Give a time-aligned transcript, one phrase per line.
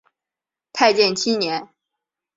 [0.73, 1.69] 太建七年。